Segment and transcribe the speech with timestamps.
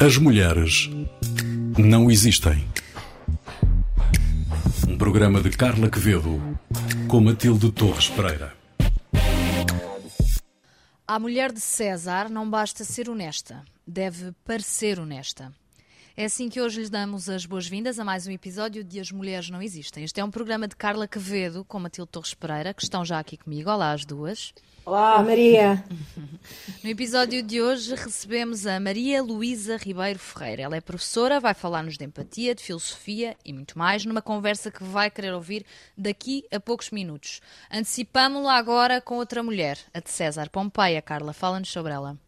[0.00, 0.88] As mulheres
[1.76, 2.64] não existem.
[4.88, 6.40] Um programa de Carla Quevedo
[7.08, 8.54] com Matilde Torres Pereira.
[11.06, 15.52] À mulher de César não basta ser honesta, deve parecer honesta.
[16.18, 19.50] É assim que hoje lhes damos as boas-vindas a mais um episódio de As Mulheres
[19.50, 20.02] Não Existem.
[20.02, 23.36] Este é um programa de Carla Quevedo com Matilde Torres Pereira, que estão já aqui
[23.36, 23.70] comigo.
[23.70, 24.52] Olá, as duas.
[24.84, 25.84] Olá, Maria.
[26.82, 30.62] No episódio de hoje recebemos a Maria Luísa Ribeiro Ferreira.
[30.62, 34.82] Ela é professora, vai falar-nos de empatia, de filosofia e muito mais, numa conversa que
[34.82, 35.64] vai querer ouvir
[35.96, 37.40] daqui a poucos minutos.
[37.70, 41.00] Antecipámo-la agora com outra mulher, a de César Pompeia.
[41.00, 42.18] Carla, fala-nos sobre ela.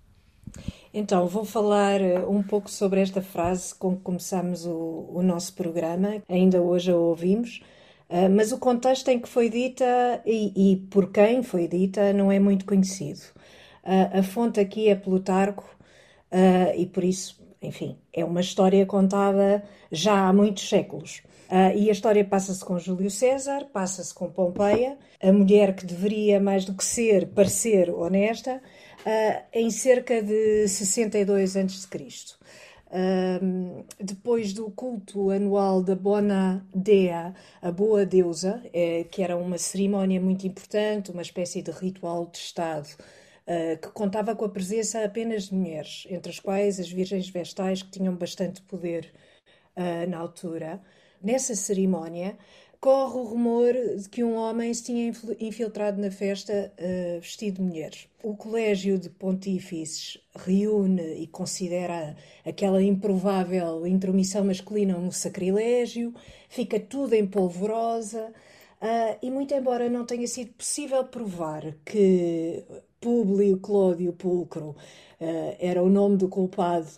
[0.92, 5.54] Então, vou falar eh, um pouco sobre esta frase com que começamos o, o nosso
[5.54, 6.20] programa.
[6.28, 7.62] Ainda hoje a ouvimos.
[8.08, 12.32] Uh, mas o contexto em que foi dita e, e, por quem foi dita não
[12.32, 13.20] é muito conhecido.
[13.84, 15.64] Uh, a fonte aqui é Plutarco
[16.32, 21.22] uh, e por isso, enfim, é uma história contada já há muitos séculos.
[21.76, 26.64] e a história passa-se com Júlio César, passa-se com Pompeia, a mulher que deveria, mais
[26.64, 28.60] do que ser, parecer honesta,
[29.52, 31.88] em cerca de 62 a.C.
[32.92, 39.58] Um, depois do culto anual da Bona Dea, a boa deusa, é, que era uma
[39.58, 42.88] cerimónia muito importante, uma espécie de ritual de Estado,
[43.46, 47.80] uh, que contava com a presença apenas de mulheres, entre as quais as virgens vestais,
[47.80, 49.12] que tinham bastante poder
[49.76, 50.82] uh, na altura.
[51.22, 52.36] Nessa cerimónia,
[52.80, 57.62] corre o rumor de que um homem se tinha infiltrado na festa uh, vestido de
[57.62, 57.92] mulher.
[58.22, 66.14] O Colégio de Pontífices reúne e considera aquela improvável intromissão masculina um sacrilégio,
[66.48, 68.32] fica tudo em polvorosa.
[68.80, 72.64] Uh, e muito embora não tenha sido possível provar que
[72.98, 76.88] Públio Clódio Pulcro uh, era o nome do culpado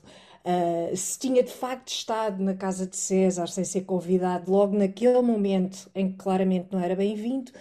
[0.44, 5.20] Uh, se tinha de facto estado na casa de César sem ser convidado logo naquele
[5.22, 7.52] momento em que claramente não era bem-vindo,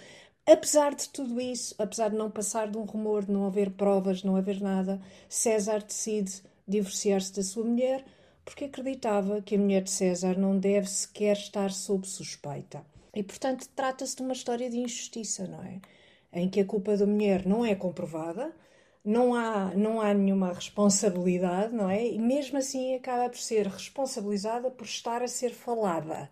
[0.44, 4.18] apesar de tudo isso, apesar de não passar de um rumor, de não haver provas,
[4.18, 8.04] de não haver nada, César decide divorciar-se da sua mulher
[8.44, 12.84] porque acreditava que a mulher de César não deve sequer estar sob suspeita.
[13.14, 15.80] E portanto trata-se de uma história de injustiça, não é?
[16.32, 18.52] Em que a culpa da mulher não é comprovada,
[19.04, 22.06] não há, não há nenhuma responsabilidade, não é?
[22.06, 26.30] E mesmo assim acaba por ser responsabilizada por estar a ser falada.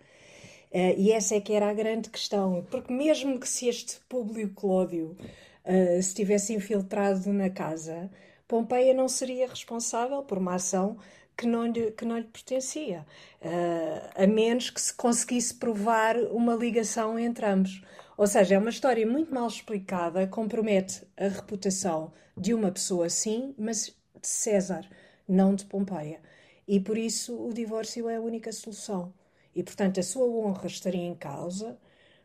[0.73, 4.51] Uh, e essa é que era a grande questão, porque mesmo que se este Públio
[4.51, 5.17] Clódio
[5.65, 8.09] uh, se tivesse infiltrado na casa,
[8.47, 10.97] Pompeia não seria responsável por uma ação
[11.37, 13.05] que não lhe, que não lhe pertencia,
[13.43, 17.83] uh, a menos que se conseguisse provar uma ligação entre ambos.
[18.17, 23.55] Ou seja, é uma história muito mal explicada, compromete a reputação de uma pessoa, sim,
[23.59, 24.89] mas de César,
[25.29, 26.21] não de Pompeia.
[26.67, 29.13] E por isso o divórcio é a única solução.
[29.55, 31.79] E portanto a sua honra estaria em causa,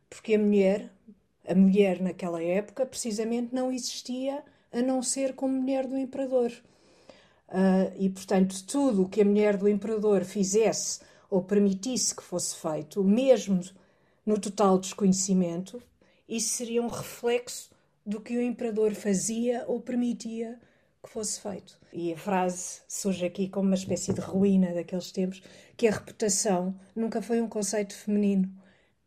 [0.09, 0.89] porque a mulher,
[1.45, 6.51] a mulher naquela época, precisamente não existia a não ser como mulher do imperador.
[7.49, 12.55] Uh, e portanto tudo o que a mulher do imperador fizesse ou permitisse que fosse
[12.55, 13.61] feito, mesmo
[14.25, 15.81] no total desconhecimento,
[16.27, 17.74] isso seria um reflexo
[18.05, 20.59] do que o imperador fazia ou permitia
[21.03, 21.79] que fosse feito.
[21.93, 25.41] E a frase surge aqui como uma espécie de ruína daqueles tempos,
[25.77, 28.51] que a reputação nunca foi um conceito feminino,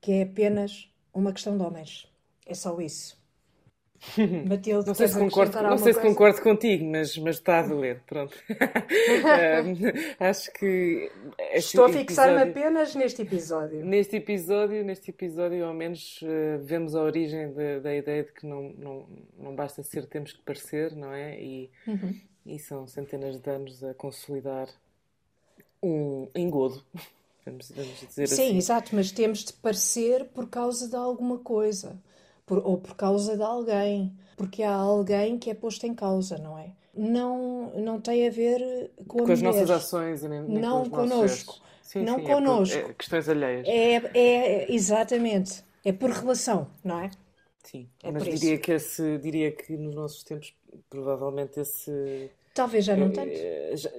[0.00, 2.06] que é apenas uma questão de homens.
[2.46, 3.17] É só isso.
[4.48, 8.00] Matilde, não sei se concordo, não sei se concordo contigo, mas, mas está a doer,
[8.06, 8.36] pronto.
[8.48, 11.10] um, acho que
[11.54, 13.84] estou a fixar-me apenas neste episódio.
[13.84, 18.46] Neste episódio, neste episódio, ao menos uh, vemos a origem de, da ideia de que
[18.46, 19.06] não, não,
[19.36, 21.40] não basta ser, temos que parecer, não é?
[21.40, 22.14] E, uhum.
[22.46, 24.68] e são centenas de anos a consolidar
[25.82, 26.84] um engodo.
[27.44, 28.56] Vamos, vamos dizer Sim, assim.
[28.58, 31.98] exato, mas temos de parecer por causa de alguma coisa
[32.48, 36.58] por, ou por causa de alguém, porque há alguém que é posto em causa, não
[36.58, 36.72] é?
[36.94, 41.60] Não, não tem a ver com, com as nossas ações, nem, nem não com connosco.
[41.82, 42.76] Sim, não sim, connosco.
[42.76, 43.68] É, por, é questões alheias.
[43.68, 45.62] É, é, exatamente.
[45.84, 47.10] É por relação, não é?
[47.62, 50.54] Sim, é mas diria que, esse, diria que nos nossos tempos,
[50.88, 53.30] provavelmente esse Talvez já não tanto.
[53.30, 53.90] Eh, já,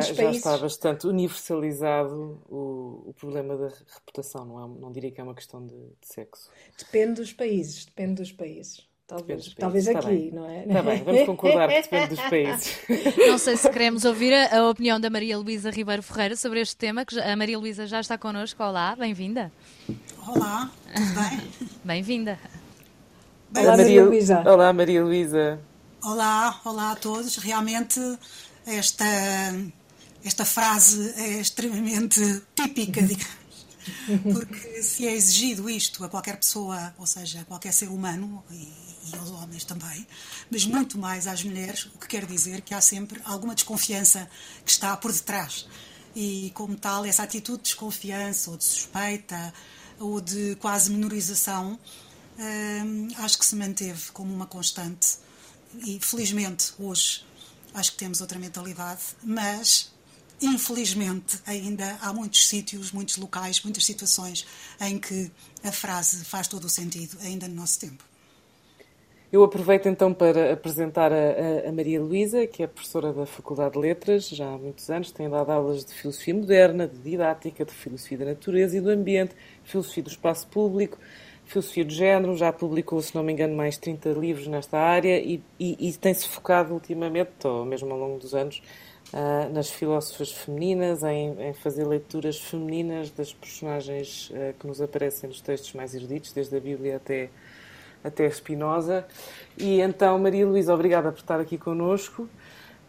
[0.00, 5.24] já, está bastante universalizado o, o problema da reputação, não, é, não diria que é
[5.24, 6.50] uma questão de, de sexo.
[6.78, 8.86] Depende dos países, depende dos países.
[9.06, 9.60] Talvez, dos países.
[9.60, 10.30] talvez aqui, bem.
[10.32, 10.64] não é?
[10.64, 12.78] Está bem, vamos concordar que depende dos países.
[13.28, 16.76] Não sei se queremos ouvir a, a opinião da Maria Luísa Ribeiro Ferreira sobre este
[16.76, 18.60] tema, que a Maria Luísa já está connosco.
[18.64, 19.52] Olá, bem-vinda.
[20.26, 21.68] Olá, tudo bem?
[21.84, 22.36] Bem-vinda.
[23.56, 24.42] Olá, Maria Luísa.
[24.44, 25.60] Olá, Maria Luísa.
[26.06, 27.34] Olá, olá a todos.
[27.38, 28.00] Realmente
[28.64, 29.04] esta,
[30.24, 32.20] esta frase é extremamente
[32.54, 33.66] típica, digamos.
[34.22, 38.54] Porque se é exigido isto a qualquer pessoa, ou seja, a qualquer ser humano, e,
[38.54, 40.06] e aos homens também,
[40.48, 44.30] mas muito mais às mulheres, o que quer dizer que há sempre alguma desconfiança
[44.64, 45.66] que está por detrás.
[46.14, 49.52] E, como tal, essa atitude de desconfiança ou de suspeita
[49.98, 51.76] ou de quase menorização,
[52.38, 55.26] hum, acho que se manteve como uma constante.
[55.86, 57.24] E, felizmente, hoje,
[57.74, 59.92] acho que temos outra mentalidade, mas
[60.40, 64.46] infelizmente, ainda há muitos sítios, muitos locais, muitas situações
[64.80, 65.30] em que
[65.64, 68.04] a frase faz todo o sentido, ainda no nosso tempo.
[69.32, 73.80] Eu aproveito então para apresentar a, a, Maria Luísa, que é professora da Faculdade de
[73.80, 78.18] Letras já há muitos anos, tem dado aulas de filosofia moderna, de didática, de filosofia
[78.18, 79.34] da natureza e do ambiente,
[79.64, 80.96] filosofia do espaço público,
[81.46, 85.18] filosofia do género, já publicou, se não me engano, mais de 30 livros nesta área
[85.18, 88.60] e, e, e tem-se focado ultimamente, ou mesmo ao longo dos anos,
[89.12, 95.28] uh, nas filósofas femininas, em, em, fazer leituras femininas das personagens uh, que nos aparecem
[95.28, 97.30] nos textos mais eruditos, desde a Bíblia até,
[98.02, 99.06] até Spinoza.
[99.56, 102.28] E então, Maria Luísa, obrigada por estar aqui connosco.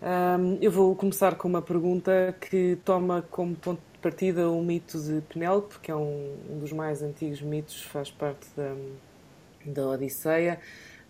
[0.02, 5.22] Um, eu vou começar com uma pergunta que toma como ponto partida o mito de
[5.22, 8.76] Penélope, que é um, um dos mais antigos mitos, faz parte da,
[9.66, 10.60] da Odisseia.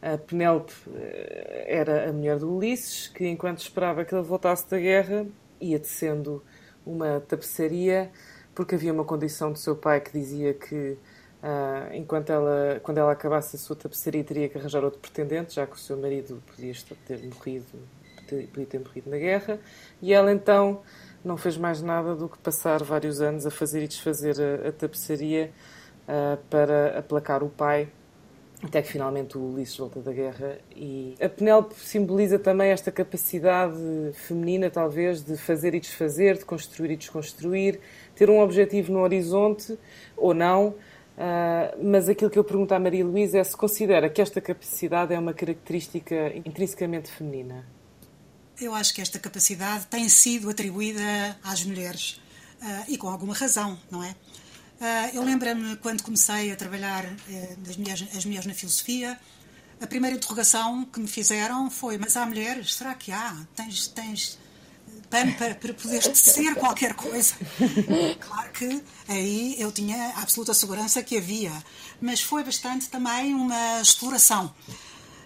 [0.01, 4.79] A Penélope eh, era a mulher do Ulisses, que enquanto esperava que ele voltasse da
[4.79, 5.25] guerra,
[5.59, 6.43] ia tecendo
[6.85, 8.11] uma tapeçaria,
[8.53, 10.97] porque havia uma condição do seu pai que dizia que
[11.37, 15.67] Uh, enquanto ela, quando ela acabasse a sua tapeçaria, teria que arranjar outro pretendente, já
[15.67, 16.73] que o seu marido podia
[17.05, 17.77] ter morrido,
[18.27, 19.59] podia ter morrido na guerra.
[20.01, 20.81] E ela então
[21.23, 24.71] não fez mais nada do que passar vários anos a fazer e desfazer a, a
[24.71, 25.51] tapeçaria
[26.07, 27.89] uh, para aplacar o pai,
[28.63, 33.77] até que finalmente o Ulisses volta da guerra e a Penélope simboliza também esta capacidade
[34.13, 37.79] feminina, talvez, de fazer e desfazer, de construir e desconstruir,
[38.15, 39.77] ter um objetivo no horizonte
[40.15, 40.69] ou não.
[41.17, 45.13] Uh, mas aquilo que eu pergunto à Maria Luísa é se considera que esta capacidade
[45.13, 47.76] é uma característica intrinsecamente feminina.
[48.59, 52.19] Eu acho que esta capacidade tem sido atribuída às mulheres
[52.61, 54.11] uh, e com alguma razão, não é?
[54.79, 59.19] Uh, eu lembro-me quando comecei a trabalhar uh, mulheres, as mulheres na filosofia,
[59.79, 62.73] a primeira interrogação que me fizeram foi: Mas há mulheres?
[62.73, 63.35] Será que há?
[63.55, 64.39] Tens, tens
[65.09, 67.35] pano para, para poderes tecer qualquer coisa?
[68.19, 71.51] Claro que aí eu tinha absoluta segurança que havia,
[72.01, 74.53] mas foi bastante também uma exploração.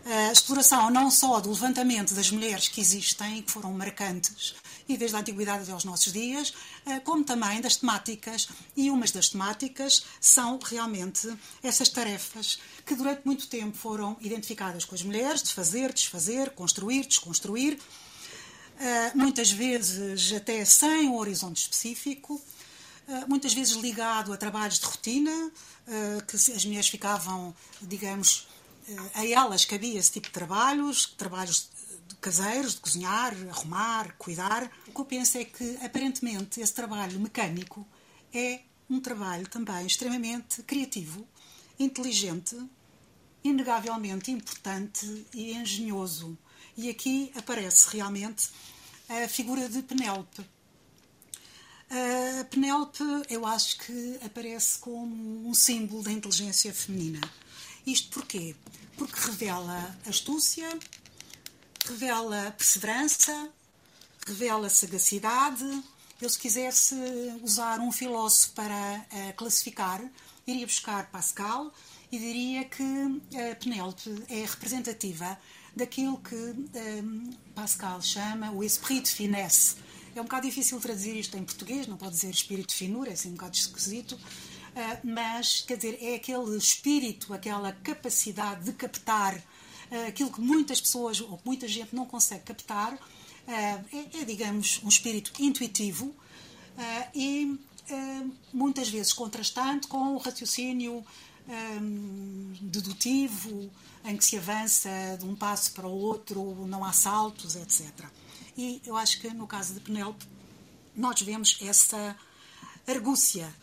[0.03, 4.56] Uh, exploração não só do levantamento das mulheres que existem e que foram marcantes,
[4.88, 6.53] e desde a antiguidade até aos nossos dias,
[6.86, 8.48] eh, como também das temáticas.
[8.75, 11.33] E umas das temáticas são realmente
[11.63, 17.06] essas tarefas que durante muito tempo foram identificadas com as mulheres, de fazer, desfazer, construir,
[17.06, 17.80] desconstruir,
[18.80, 22.42] eh, muitas vezes até sem um horizonte específico,
[23.07, 25.51] eh, muitas vezes ligado a trabalhos de rotina,
[26.27, 28.47] que as mulheres ficavam, digamos,
[29.13, 31.69] a elas cabia esse tipo de trabalhos, trabalhos
[32.19, 34.72] caseiros, de cozinhar, arrumar, cuidar.
[34.88, 37.86] O que eu penso é que, aparentemente, esse trabalho mecânico
[38.33, 41.28] é um trabalho também extremamente criativo,
[41.80, 42.57] inteligente,
[43.44, 46.38] inegavelmente importante e engenhoso.
[46.78, 48.50] E aqui aparece realmente
[49.10, 50.45] a figura de Penélope.
[51.90, 57.19] A Penélope, eu acho que aparece como um símbolo da inteligência feminina.
[57.85, 58.56] Isto porquê?
[58.97, 60.69] Porque revela astúcia,
[61.85, 63.50] revela perseverança,
[64.28, 65.83] revela sagacidade.
[66.21, 66.95] Eu, se quisesse
[67.42, 70.02] usar um filósofo para uh, classificar,
[70.45, 71.73] iria buscar Pascal
[72.11, 75.38] e diria que a Penélope é representativa
[75.76, 77.04] daquilo que um, eh,
[77.56, 79.78] Pascal chama o esprit de finesse.
[80.14, 83.14] É um bocado difícil traduzir isto em português, não pode dizer espírito de finura, é
[83.14, 84.19] assim um bocado esquisito,
[85.04, 89.42] mas, quer dizer, é aquele espírito, aquela capacidade de captar
[89.92, 92.97] eh, aquilo que muitas pessoas ou muita gente não consegue captar
[93.45, 96.16] eh, é, é digamos, um espírito intuitivo
[96.78, 97.59] eh, e
[98.54, 101.04] muitas vezes contrastante com o raciocínio
[102.61, 103.69] dedutivo,
[104.06, 107.90] em que se avança de um passo para o outro, não há saltos, etc.
[108.56, 110.25] E eu acho que no caso de Penélope
[110.95, 112.16] nós vemos essa
[112.87, 113.54] argúcia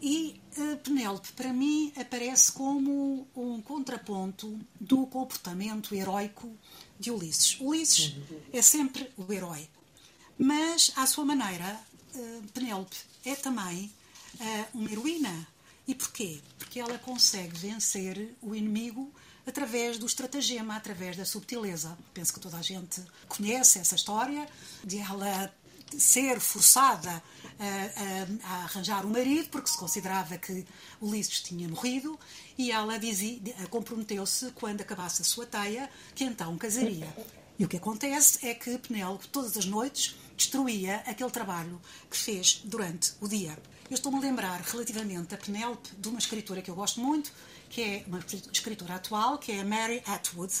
[0.00, 6.50] e uh, Penélope, para mim, aparece como um contraponto do comportamento heróico
[6.98, 7.58] de Ulisses.
[7.60, 8.14] Ulisses
[8.52, 9.68] é sempre o herói,
[10.38, 11.78] mas, à sua maneira,
[12.14, 13.92] uh, Penélope é também
[14.36, 15.46] uh, uma heroína.
[15.86, 16.40] E porquê?
[16.58, 19.12] Porque ela consegue vencer o inimigo
[19.46, 21.98] através do estratagema, através da subtileza.
[22.14, 24.48] Penso que toda a gente conhece essa história
[24.84, 25.52] de ela
[25.98, 27.22] ser forçada
[27.60, 30.64] a, a, a, arranjar um marido porque se considerava que
[31.00, 32.18] Ulisses tinha morrido
[32.56, 32.98] e ela
[33.68, 37.06] comprometeu-se quando acabasse a sua teia que então casaria.
[37.58, 41.78] E o que acontece é que Penélope todas as noites destruía aquele trabalho
[42.10, 43.58] que fez durante o dia.
[43.90, 47.30] Eu estou-me a lembrar relativamente a Penélope de uma escritora que eu gosto muito,
[47.68, 50.54] que é uma escritora atual, que é a Mary Atwood,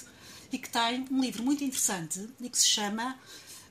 [0.52, 3.18] e que tem um livro muito interessante e que se chama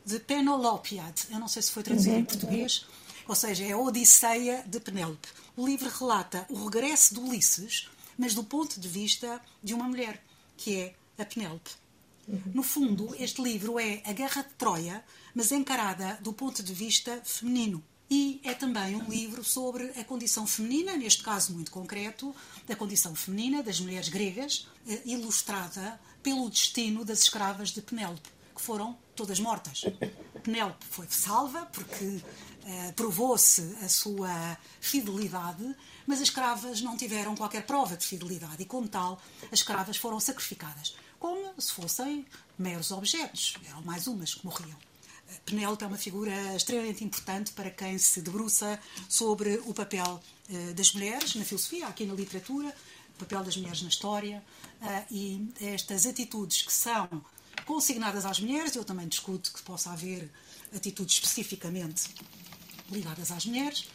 [0.08, 1.28] The Penelopiad.
[1.30, 2.86] Eu não sei se foi traduzido em português,
[3.30, 5.28] ou seja, é a Odisseia de Penélope.
[5.56, 10.20] O livro relata o regresso de Ulisses, mas do ponto de vista de uma mulher,
[10.58, 11.70] que é a Penélope.
[12.56, 15.06] No fundo, este livro é a Guerra de Troia,
[15.36, 17.84] mas encarada do ponto de vista feminino.
[18.10, 23.14] E é também um livro sobre a condição feminina, neste caso muito concreto, da condição
[23.14, 29.38] feminina das mulheres gregas, eh, ilustrada pelo destino das escravas de Penélope, que foram todas
[29.42, 29.84] mortas.
[30.44, 35.76] Penélope foi salva porque uh, provou-se a sua fidelidade,
[36.08, 39.22] mas as escravas não tiveram qualquer prova de fidelidade e, como tal,
[39.52, 42.26] as escravas foram sacrificadas, como se fossem
[42.58, 44.78] meros objetos, eram mais umas que morriam.
[45.46, 50.94] Penélope é uma figura extremamente importante para quem se debruça sobre o papel uh, das
[50.94, 52.74] mulheres na filosofia, aqui na literatura,
[53.16, 54.42] o papel das mulheres na história
[54.82, 57.10] uh, e estas atitudes que são
[57.70, 58.76] consignadas às mulheres.
[58.76, 60.28] Eu também discuto que possa haver
[60.76, 62.10] atitudes especificamente
[62.92, 63.88] ligadas às mulheres.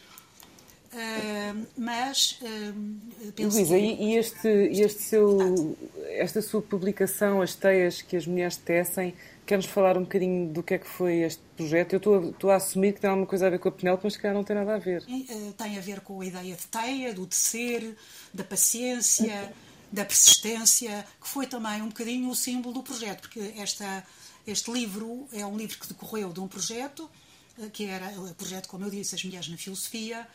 [0.93, 3.83] Uh, mas uh, penso Luísa, que...
[3.83, 9.13] e este, este seu, esta sua publicação, as teias que as mulheres tecem,
[9.45, 11.93] Quer-nos falar um bocadinho do que é que foi este projeto?
[11.93, 14.17] Eu estou, estou a assumir que tem alguma coisa a ver com a Penélope, mas
[14.17, 15.03] que não tem nada a ver.
[15.07, 17.95] Eh, tem a ver com a ideia de teia, do tecer,
[18.33, 19.53] da paciência,
[19.95, 24.05] da persistência, que foi também um bocadinho o símbolo do projeto, porque esta,
[24.45, 27.09] este livro é um livro que decorreu de um projeto,
[27.57, 30.27] eh, que era o projeto, como eu disse, As Mulheres na Filosofia,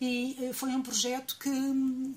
[0.00, 2.14] e eh, foi um projeto que hum,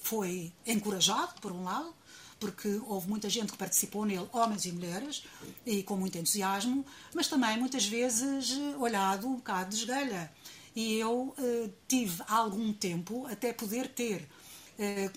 [0.00, 1.94] foi encorajado, por um lado,
[2.38, 5.24] porque houve muita gente que participou nele, homens e mulheres,
[5.64, 10.30] e com muito entusiasmo, mas também muitas vezes olhado um bocado de esgalha.
[10.76, 14.26] E eu eh, tive algum tempo até poder ter eh,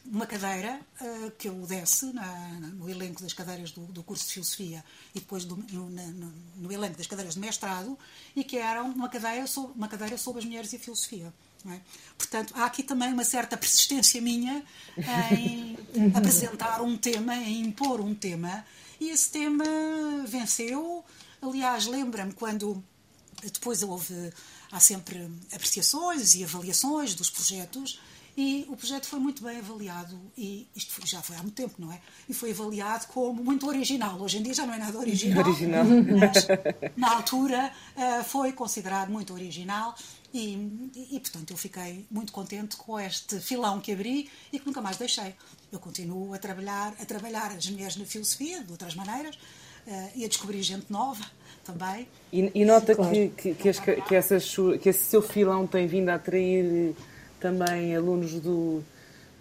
[0.06, 4.34] uma cadeira eh, que eu desse na, no elenco das cadeiras do, do, curso de
[4.34, 7.98] Filosofia e depois do, no, no, no, elenco das cadeiras de mestrado,
[8.36, 11.34] e que era uma cadeira sobre, uma cadeira sobre as mulheres e filosofia.
[11.68, 11.80] É?
[12.16, 14.64] Portanto, há aqui também uma certa persistência minha
[15.32, 15.76] em
[16.14, 18.64] apresentar um tema, em impor um tema,
[19.00, 19.66] e esse tema
[20.28, 21.04] venceu.
[21.42, 22.84] Aliás, lembra-me quando
[23.52, 24.32] depois houve,
[24.72, 28.00] há sempre apreciações e avaliações dos projetos,
[28.38, 31.92] e o projeto foi muito bem avaliado, e isto já foi há muito tempo, não
[31.92, 32.02] é?
[32.28, 34.20] E foi avaliado como muito original.
[34.20, 35.86] Hoje em dia já não é nada original, original.
[36.20, 36.48] mas
[36.98, 39.96] na altura eh, foi considerado muito original
[40.34, 44.82] e, e, portanto, eu fiquei muito contente com este filão que abri e que nunca
[44.82, 45.34] mais deixei.
[45.72, 50.26] Eu continuo a trabalhar, a trabalhar as mulheres na filosofia, de outras maneiras, uh, e
[50.26, 51.24] a descobrir gente nova
[51.64, 52.06] também.
[52.34, 53.14] E, e nota claro.
[53.14, 56.94] que, que, que, que, essas, que esse seu filão tem vindo a atrair
[57.40, 58.84] também alunos do,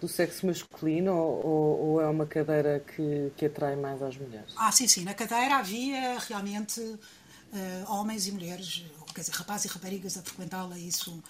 [0.01, 4.53] do sexo masculino ou, ou, é uma cadeira que, que atrai mais as mulheres?
[4.57, 5.03] Ah, sim, sim.
[5.03, 8.85] Na cadeira havia realmente uh, homens e mulheres
[9.15, 11.23] quer dizer, rapazes e raparigas a frequentá-la, isso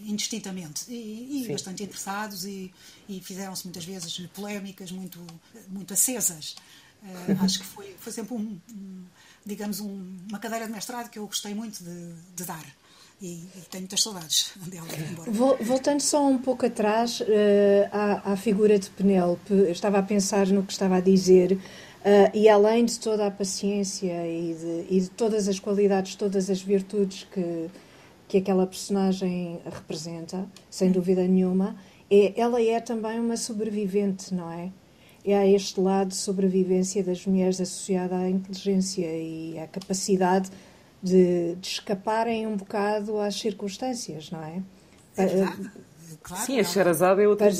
[0.00, 2.74] indistintamente, e, e bastante interessados, e,
[3.08, 5.24] e fizeram-se muitas vezes polémicas muito,
[5.68, 6.56] muito acesas.
[7.02, 9.04] Uh, acho que foi, foi sempre um, um
[9.46, 12.66] digamos, um, uma cadeira de mestrado que eu gostei muito de, de dar.
[13.22, 14.86] E, e, tenho muitas saudades dela.
[15.60, 17.24] Voltando só um pouco atrás uh,
[17.92, 21.58] à, à, figura de Penélope, eu estava a pensar no que estava a dizer
[22.00, 26.48] Uh, e além de toda a paciência e de, e de, todas as qualidades, todas
[26.48, 27.68] as virtudes que,
[28.26, 31.76] que aquela personagem representa, sem dúvida nenhuma,
[32.10, 34.72] é, ela é também uma sobrevivente, não é?
[35.22, 40.50] É a este lado de sobrevivência das mulheres associada à inteligência e à capacidade
[41.02, 44.62] de, de escaparem um bocado às circunstâncias, não é?
[45.16, 45.26] é
[46.22, 47.50] claro, Sim, a Sherazade é outra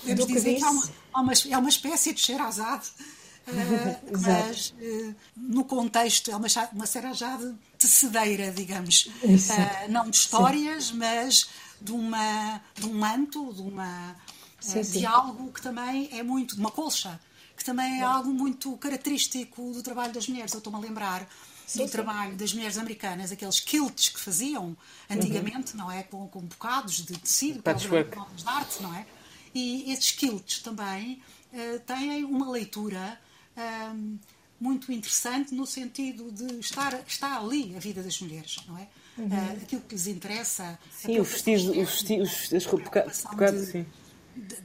[0.00, 2.90] Podemos dizer que há uma, há uma, é uma espécie de Sherazade
[3.46, 10.08] Uh, mas uh, no contexto é uma, uma série já de tecedeira, digamos, uh, não
[10.08, 10.96] de histórias, sim.
[10.96, 14.16] mas de, uma, de um manto, de, uma,
[14.58, 15.04] sim, de sim.
[15.04, 17.20] algo que também é muito, de uma colcha,
[17.54, 20.54] que também é algo muito característico do trabalho das mulheres.
[20.54, 21.28] Eu estou-me a lembrar
[21.74, 24.76] do trabalho das mulheres americanas, aqueles quilts que faziam
[25.08, 25.78] antigamente, uhum.
[25.78, 26.02] não é?
[26.02, 29.06] Com, com bocados de tecido, que eram de arte, não é?
[29.54, 33.18] E esses quilts também uh, têm uma leitura
[33.56, 34.18] uh,
[34.60, 38.88] muito interessante no sentido de estar está ali a vida das mulheres, não é?
[39.16, 39.26] Uhum.
[39.26, 40.78] Uh, aquilo que lhes interessa.
[40.90, 43.86] Sim, o vestir, o vestir, os, as roupas, de, sim.
[44.34, 44.56] De,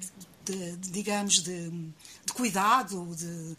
[0.46, 3.56] de, de, digamos, de, de cuidado, de,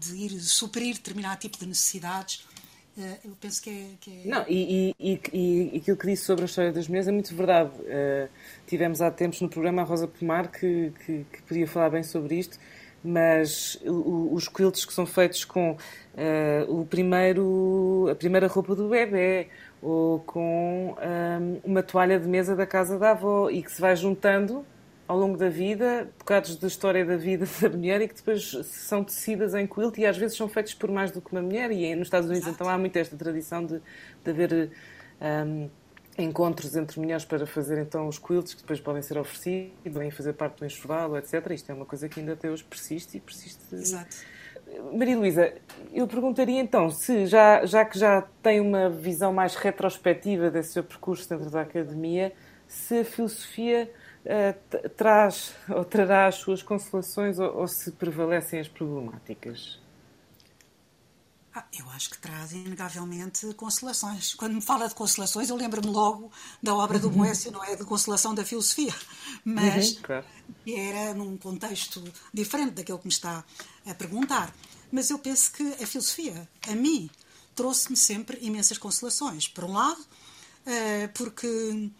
[0.00, 2.46] de, ir suprir determinado tipo de necessidades.
[2.96, 3.86] Uh, eu penso que é.
[4.00, 4.28] Que é...
[4.28, 7.70] Não, e, e, e, aquilo que disse sobre a história das mulheres é muito verdade.
[7.80, 8.28] Uh,
[8.66, 12.38] tivemos há tempos no programa a Rosa Pomar que, que, que podia falar bem sobre
[12.38, 12.58] isto
[13.06, 19.48] mas os quilts que são feitos com uh, o primeiro, a primeira roupa do bebê
[19.80, 23.80] ou com um, eh, uma toalha de mesa da casa da avó e que se
[23.80, 24.64] vai juntando
[25.08, 29.04] ao longo da vida, bocados da história da vida da mulher e que depois são
[29.04, 31.94] tecidas em quilt e às vezes são feitos por mais do que uma mulher e
[31.94, 33.80] nos Estados Unidos então há muito esta tradição de,
[34.24, 34.70] de haver
[35.20, 35.68] um,
[36.18, 40.32] encontros entre mulheres para fazer então os quilts que depois podem ser oferecidos, podem fazer
[40.32, 41.50] parte do enxoval, etc.
[41.50, 43.62] Isto é uma coisa que ainda até hoje persiste e persiste.
[43.72, 44.16] Exato.
[44.92, 45.54] Maria Luísa,
[45.92, 50.82] eu perguntaria então se, já, já que já tem uma visão mais retrospectiva desse seu
[50.82, 52.32] percurso dentro da academia,
[52.66, 53.90] se a filosofia
[54.26, 59.78] uh, traz ou trará as suas consolações ou, ou se prevalecem as problemáticas?
[61.58, 64.34] Ah, eu acho que traz inegavelmente consolações.
[64.34, 66.30] Quando me fala de consolações, eu lembro-me logo
[66.62, 67.74] da obra do Boécio, não é?
[67.74, 68.94] De Consolação da Filosofia.
[69.42, 70.26] Mas uhum, claro.
[70.66, 72.04] era num contexto
[72.34, 73.42] diferente daquele que me está
[73.86, 74.54] a perguntar.
[74.92, 77.08] Mas eu penso que a filosofia, a mim,
[77.54, 79.48] trouxe-me sempre imensas consolações.
[79.48, 80.04] Por um lado,
[80.66, 81.90] eh, porque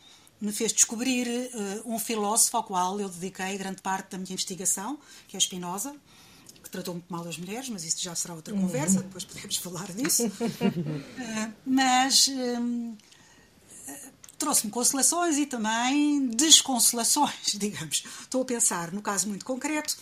[0.40, 4.98] me fez descobrir eh, um filósofo ao qual eu dediquei grande parte da minha investigação,
[5.28, 5.94] que é Spinoza
[6.66, 8.62] que tratou muito mal as mulheres, mas isso já será outra uhum.
[8.62, 10.26] conversa, depois podemos falar disso.
[10.26, 12.96] uh, mas um,
[14.36, 18.04] trouxe-me consolações e também desconsolações, digamos.
[18.20, 19.96] Estou a pensar no caso muito concreto,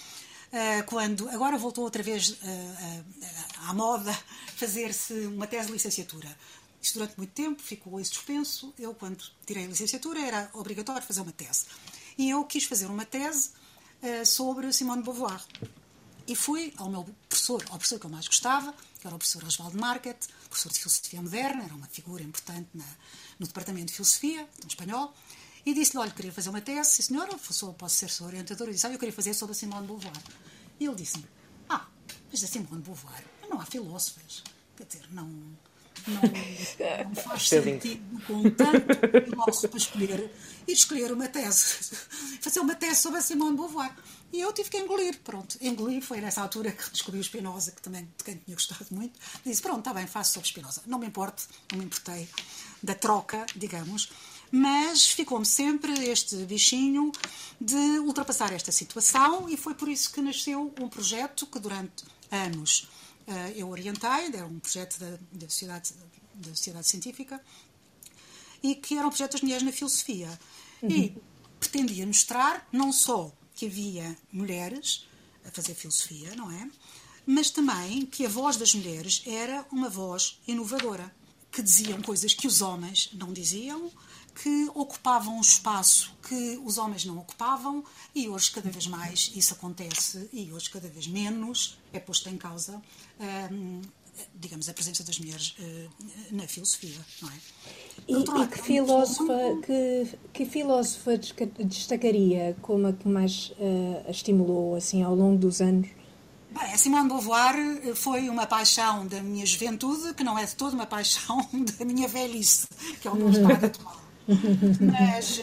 [0.53, 3.05] uh, quando agora voltou outra vez uh,
[3.69, 4.17] à moda
[4.57, 6.35] fazer-se uma tese de licenciatura.
[6.85, 8.75] Isto durante muito tempo ficou em suspenso.
[8.79, 11.65] Eu, quando tirei a licenciatura, era obrigatório fazer uma tese.
[12.19, 13.53] E eu quis fazer uma tese
[14.27, 15.43] sobre Simone de Beauvoir.
[16.27, 19.43] E fui ao meu professor, ao professor que eu mais gostava, que era o professor
[19.45, 22.85] Oswaldo Market, professor de Filosofia Moderna, era uma figura importante na,
[23.39, 25.15] no Departamento de Filosofia, em espanhol,
[25.65, 28.69] e disse-lhe, olha, queria fazer uma tese, sim senhora, professor, posso ser seu orientador?
[28.69, 30.23] Eu disse, ah, eu queria fazer sobre Simone de Beauvoir.
[30.79, 31.25] E ele disse-me,
[31.69, 31.87] ah,
[32.31, 34.43] mas a Simone de Beauvoir, não há filósofas,
[34.77, 35.31] quer dizer, não
[36.07, 40.31] não, não faz sentido com tanto filósofo para escolher
[40.67, 41.65] ir escolher uma tese,
[42.41, 43.95] fazer uma tese sobre a Simone de Beauvoir.
[44.33, 45.57] E eu tive que engolir, pronto.
[45.61, 49.19] Engoli, foi nessa altura que descobri o Spinoza, que também de quem tinha gostado muito.
[49.45, 50.83] Disse, pronto, está bem, faço sobre Spinoza.
[50.87, 52.29] Não me importe, não me importei
[52.83, 54.11] da troca, digamos,
[54.51, 57.13] mas ficou-me sempre este bichinho
[57.61, 62.89] de ultrapassar esta situação e foi por isso que nasceu um projeto que durante anos
[63.57, 65.93] eu orientei, era um projeto da, da, sociedade,
[66.35, 67.41] da sociedade científica,
[68.63, 70.39] e que era um projeto das mulheres na filosofia.
[70.83, 70.91] Uhum.
[70.91, 71.17] E
[71.59, 75.07] pretendia mostrar não só que havia mulheres
[75.45, 76.71] a fazer filosofia, não é?
[77.27, 81.15] Mas também que a voz das mulheres era uma voz inovadora,
[81.51, 83.91] que diziam coisas que os homens não diziam,
[84.35, 89.55] que ocupavam um espaço que os homens não ocupavam e hoje cada vez mais isso
[89.55, 92.83] acontece e hoje cada vez menos é posto em causa
[93.53, 93.81] hum,
[94.35, 95.91] digamos, a presença das mulheres uh,
[96.31, 97.33] na filosofia, não é?
[98.07, 101.19] E, lado, e que, filósofa, que, que filósofa
[101.65, 105.89] destacaria como a que mais uh, a estimulou assim ao longo dos anos?
[106.51, 110.45] Bem, a Simone de Beauvoir eh, foi uma paixão da minha juventude, que não é
[110.45, 111.39] de toda uma paixão
[111.79, 112.69] da minha velhice,
[113.01, 114.04] que é o meu estado atual.
[114.27, 115.43] Mas,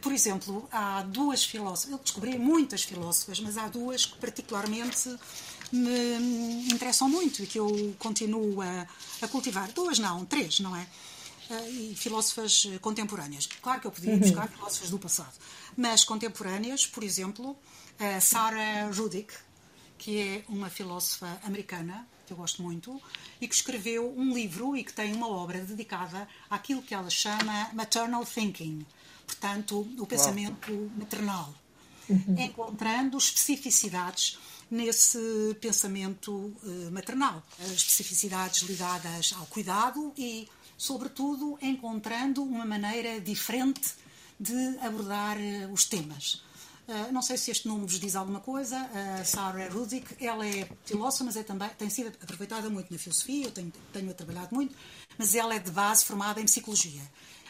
[0.00, 5.16] por exemplo, há duas filósofas, eu descobri muitas filósofas, mas há duas que particularmente
[5.72, 8.86] me interessam muito e que eu continuo a,
[9.22, 9.70] a cultivar.
[9.72, 10.86] Duas não, três, não é?
[11.50, 13.46] Uh, e filósofas contemporâneas.
[13.46, 14.56] Claro que eu podia buscar uhum.
[14.56, 15.32] filósofas do passado,
[15.76, 17.56] mas contemporâneas, por exemplo,
[18.20, 19.32] Sarah Rudick,
[19.96, 23.00] que é uma filósofa americana que eu gosto muito
[23.40, 27.70] e que escreveu um livro e que tem uma obra dedicada àquilo que ela chama
[27.72, 28.84] maternal thinking,
[29.26, 30.90] portanto, o pensamento Uau.
[30.96, 31.54] maternal,
[32.08, 32.36] uhum.
[32.38, 34.38] encontrando especificidades
[34.70, 35.18] nesse
[35.60, 37.42] pensamento uh, maternal.
[37.60, 43.94] As especificidades ligadas ao cuidado e, sobretudo, encontrando uma maneira diferente
[44.38, 46.42] de abordar uh, os temas.
[46.88, 48.78] Uh, não sei se este nome vos diz alguma coisa.
[48.78, 52.98] A uh, Sarah Rudick, ela é filósofa, mas é também, tem sido aproveitada muito na
[52.98, 54.74] filosofia, eu tenho, tenho trabalhado muito,
[55.18, 57.02] mas ela é de base formada em psicologia.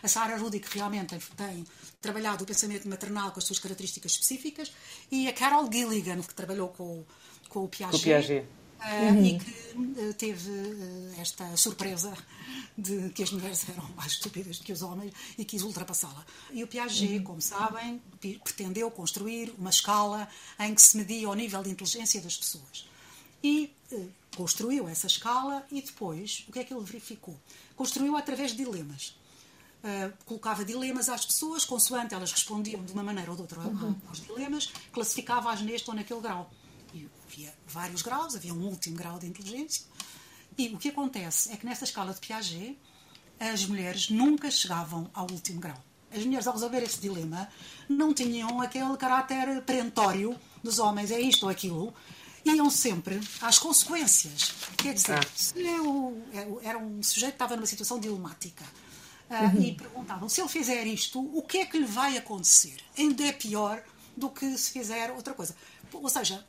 [0.03, 1.67] A Sarah Rudick realmente tem, tem,
[2.01, 4.73] trabalhado o pensamento maternal com as suas características específicas
[5.11, 7.05] e a Carol Gilligan, que trabalhou com,
[7.49, 8.47] com o Piaget, com o Piaget.
[8.79, 9.25] Uh, uhum.
[9.25, 10.51] e que teve
[11.19, 12.13] esta surpresa
[12.77, 16.25] de que as mulheres eram mais estúpidas do que os homens e quis ultrapassá-la.
[16.53, 17.25] E o Piaget, uhum.
[17.25, 18.01] como sabem,
[18.45, 20.29] pretendeu construir uma escala
[20.61, 22.89] em que se media o nível de inteligência das pessoas.
[23.43, 27.37] E uh, construiu essa escala e depois, o que é que ele verificou?
[27.75, 29.17] Construiu através de dilemas.
[29.83, 33.95] Uh, colocava dilemas às pessoas, consoante elas respondiam de uma maneira ou de outra uhum.
[34.09, 36.51] aos dilemas, classificava-as neste ou naquele grau.
[36.95, 39.85] E havia vários graus, havia um último grau de inteligência,
[40.57, 42.77] e o que acontece é que nesta escala de Piaget,
[43.39, 45.81] as mulheres nunca chegavam ao último grau.
[46.11, 47.49] As mulheres, ao resolver esse dilema,
[47.89, 51.95] não tinham aquele caráter perentório dos homens, é isto ou aquilo,
[52.45, 54.55] iam sempre às consequências.
[54.77, 55.31] Quer dizer, ah.
[55.37, 56.23] se eu,
[56.63, 58.65] era um sujeito que estava numa situação dilemática
[59.31, 59.63] uh, uhum.
[59.63, 62.79] e perguntavam se ele fizer isto, o que é que lhe vai acontecer?
[62.97, 63.83] Ainda é pior
[64.17, 65.55] do que se fizer outra coisa.
[65.93, 66.45] Ou seja,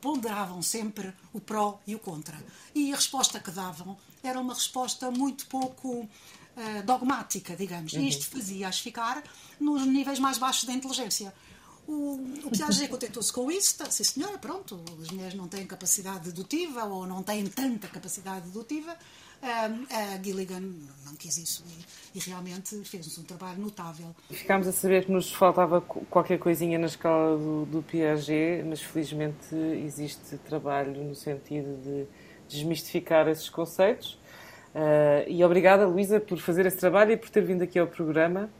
[0.00, 2.38] ponderavam sempre o pró e o contra.
[2.74, 7.92] E a resposta que davam era uma resposta muito pouco uh, dogmática, digamos.
[7.92, 8.00] Uhum.
[8.00, 9.22] E isto fazia-as ficar
[9.58, 11.32] nos níveis mais baixos da inteligência.
[11.86, 16.30] O, o Piaget contentou-se com isso, tá, sim senhora, pronto, as mulheres não têm capacidade
[16.30, 18.96] dedutiva ou não têm tanta capacidade dedutiva,
[19.42, 20.60] a Gilligan
[21.06, 21.64] não quis isso
[22.14, 24.14] e, e realmente fez-nos um trabalho notável.
[24.30, 29.54] Ficámos a saber que nos faltava qualquer coisinha na escala do, do Piaget, mas felizmente
[29.84, 32.06] existe trabalho no sentido de
[32.48, 34.18] desmistificar esses conceitos.
[34.74, 38.50] Uh, e obrigada, Luísa, por fazer esse trabalho e por ter vindo aqui ao programa.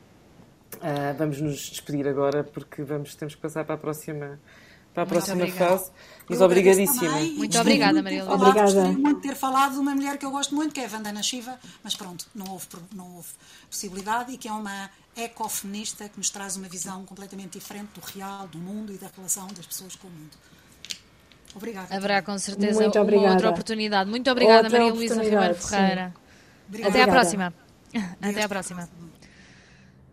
[0.77, 4.41] Uh, vamos nos despedir agora porque vamos, temos que passar para a próxima
[4.95, 5.91] para a próxima fase.
[6.29, 7.11] Mas obrigadíssima.
[7.11, 8.37] Muito obrigada, Maria Luísa.
[8.37, 8.63] Obrigada.
[8.63, 10.89] Gostaria muito de ter falado de uma mulher que eu gosto muito, que é a
[10.89, 13.29] Vandana Shiva, mas pronto, não houve, não houve
[13.69, 18.47] possibilidade e que é uma ecofeminista que nos traz uma visão completamente diferente do real,
[18.47, 20.31] do mundo e da relação das pessoas com o mundo.
[21.55, 21.95] Obrigada.
[21.95, 24.09] Haverá com certeza muito uma outra oportunidade.
[24.09, 26.15] Muito obrigada, outra Maria Luísa Ribeiro Ferreira.
[26.85, 27.53] Até à próxima.
[28.23, 29.10] Até à próxima.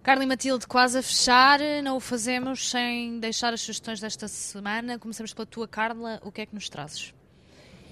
[0.08, 4.98] Carla e Matilde, quase a fechar, não o fazemos sem deixar as sugestões desta semana.
[4.98, 6.22] Começamos pela tua, Carla.
[6.24, 7.14] O que é que nos trazes?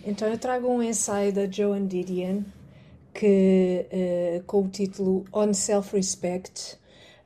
[0.06, 2.44] Então, eu trago um ensaio da Joan Didion
[3.14, 6.78] que, uh, com o título On Self-Respect.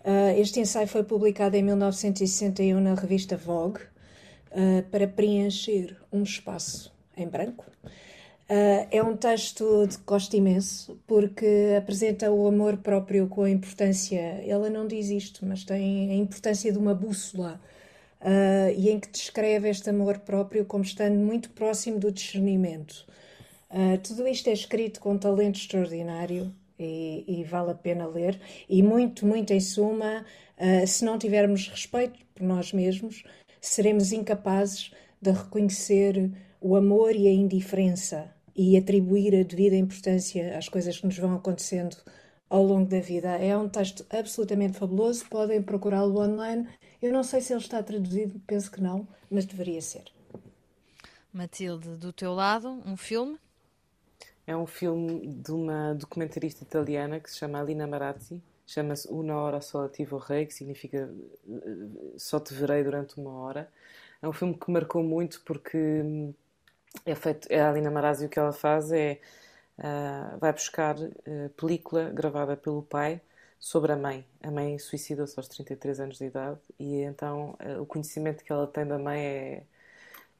[0.03, 6.91] Uh, este ensaio foi publicado em 1961 na revista Vogue uh, para preencher um espaço
[7.15, 7.63] em branco
[8.49, 14.19] Uh, é um texto de gosto imenso, porque apresenta o amor próprio com a importância,
[14.43, 17.61] ela não diz isto, mas tem a importância de uma bússola,
[18.19, 23.05] uh, e em que descreve este amor próprio como estando muito próximo do discernimento.
[23.69, 28.41] Uh, tudo isto é escrito com um talento extraordinário e, e, vale a pena ler,
[28.67, 30.25] e muito, muito em suma,
[30.87, 33.23] se não tivermos respeito por nós mesmos,
[33.61, 40.67] seremos incapazes de reconhecer o amor e a indiferença e atribuir a devida importância às
[40.67, 41.95] coisas que nos vão acontecendo
[42.49, 43.29] ao longo da vida.
[43.37, 46.67] É um texto absolutamente fabuloso, podem procurá-lo online.
[47.01, 50.03] Eu não sei se ele está traduzido, penso que não, mas deveria ser.
[51.31, 53.39] Matilde, do teu lado, um filme?
[54.45, 58.41] É um filme de uma documentarista italiana que se chama Alina Marazzi.
[58.67, 61.09] Chama-se Una Hora Só Ativo Rei, que significa
[61.49, 63.71] eh, só te verei durante uma hora.
[64.21, 66.33] É um filme que marcou muito porque hum,
[67.05, 69.19] é feito, é a Alina Marazzi o que ela faz é
[69.79, 73.21] uh, vai buscar uh, película gravada pelo pai
[73.59, 74.25] sobre a mãe.
[74.41, 78.67] A mãe suicida-se aos 33 anos de idade e então uh, o conhecimento que ela
[78.67, 79.63] tem da mãe é,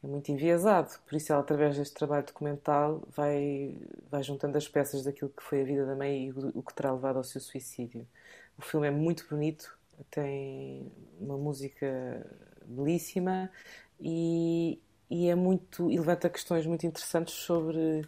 [0.04, 0.90] é, muito enviesado.
[1.08, 3.78] Por isso ela, através deste trabalho documental, vai,
[4.10, 6.74] vai juntando as peças daquilo que foi a vida da mãe e o, o que
[6.74, 8.08] terá levado ao seu suicídio.
[8.58, 9.78] O filme é muito bonito,
[10.12, 12.26] tem uma música
[12.66, 13.50] belíssima
[14.00, 18.02] e, e é muito e levanta questões muito interessantes sobre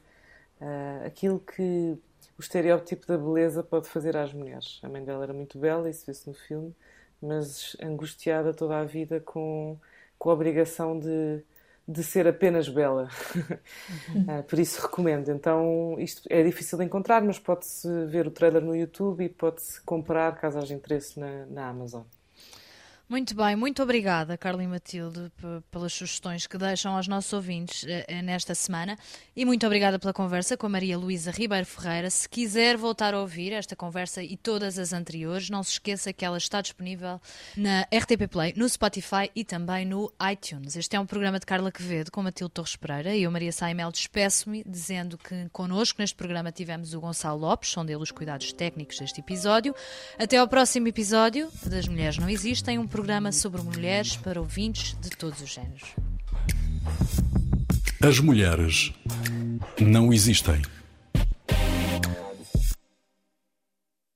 [0.61, 1.97] uh, aquilo que
[2.37, 4.79] o estereótipo da beleza pode fazer às mulheres.
[4.83, 6.75] A mãe dela era muito bela, isso vê-se no filme,
[7.21, 9.77] mas angustiada toda a vida com,
[10.17, 11.43] com a obrigação de,
[11.87, 13.09] de ser apenas bela.
[14.09, 15.29] Uh, por isso recomendo.
[15.29, 19.81] Então, isto é difícil de encontrar, mas pode-se ver o trailer no YouTube e pode-se
[19.81, 22.03] comprar, caso haja interesse, na, na Amazon.
[23.11, 25.29] Muito bem, muito obrigada, Carla e Matilde,
[25.69, 28.97] pelas sugestões que deixam aos nossos ouvintes eh, eh, nesta semana
[29.35, 32.09] e muito obrigada pela conversa com a Maria Luísa Ribeiro Ferreira.
[32.09, 36.23] Se quiser voltar a ouvir esta conversa e todas as anteriores, não se esqueça que
[36.23, 37.19] ela está disponível
[37.57, 40.77] na RTP Play, no Spotify e também no iTunes.
[40.77, 43.91] Este é um programa de Carla Quevedo com Matilde Torres Pereira e eu, Maria Saimel,
[43.91, 48.97] despeço-me dizendo que connosco neste programa tivemos o Gonçalo Lopes, são dele os cuidados técnicos
[48.99, 49.75] deste episódio.
[50.17, 55.09] Até ao próximo episódio das Mulheres Não Existem, um programa sobre mulheres para ouvintes de
[55.09, 55.95] todos os géneros.
[57.99, 58.93] As mulheres
[59.79, 60.61] não existem.